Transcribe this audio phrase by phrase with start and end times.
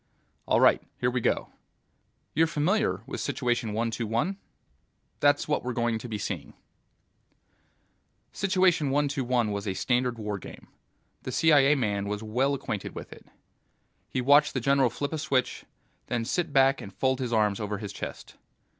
[0.47, 0.81] "All right.
[0.99, 1.49] Here we go.
[2.33, 4.37] You're familiar with Situation One Two One?
[5.19, 6.55] That's what we're going to be seeing."
[8.33, 10.69] Situation One Two One was a standard war game.
[11.21, 13.27] The CIA man was well acquainted with it.
[14.09, 15.65] He watched the general flip a switch,
[16.07, 18.37] then sit back and fold his arms over his chest.